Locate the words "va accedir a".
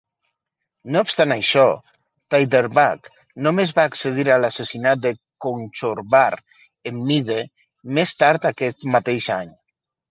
3.81-4.39